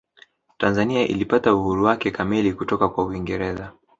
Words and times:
tanzania 0.57 1.07
ilipata 1.07 1.53
uhuru 1.55 1.83
wake 1.85 2.11
kamili 2.11 2.53
kutoka 2.53 2.89
kwa 2.89 3.05
uingereza 3.05 3.71